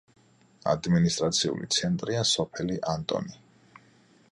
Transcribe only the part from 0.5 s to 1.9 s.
ადმინისტრაციული